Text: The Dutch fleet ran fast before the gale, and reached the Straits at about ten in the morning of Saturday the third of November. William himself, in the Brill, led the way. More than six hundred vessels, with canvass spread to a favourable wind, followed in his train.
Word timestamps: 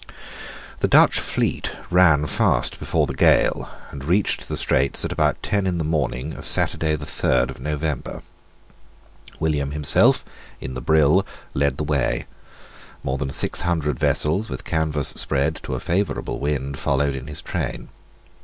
The 0.79 0.87
Dutch 0.87 1.19
fleet 1.19 1.75
ran 1.91 2.25
fast 2.25 2.79
before 2.79 3.05
the 3.05 3.13
gale, 3.13 3.69
and 3.91 4.03
reached 4.03 4.47
the 4.47 4.57
Straits 4.57 5.05
at 5.05 5.11
about 5.11 5.43
ten 5.43 5.67
in 5.67 5.77
the 5.77 5.83
morning 5.83 6.33
of 6.33 6.47
Saturday 6.47 6.95
the 6.95 7.05
third 7.05 7.51
of 7.51 7.59
November. 7.59 8.23
William 9.39 9.69
himself, 9.73 10.25
in 10.59 10.73
the 10.73 10.81
Brill, 10.81 11.23
led 11.53 11.77
the 11.77 11.83
way. 11.83 12.25
More 13.03 13.19
than 13.19 13.29
six 13.29 13.61
hundred 13.61 13.99
vessels, 13.99 14.49
with 14.49 14.65
canvass 14.65 15.09
spread 15.09 15.57
to 15.57 15.75
a 15.75 15.79
favourable 15.79 16.39
wind, 16.39 16.79
followed 16.79 17.15
in 17.15 17.27
his 17.27 17.43
train. 17.43 17.89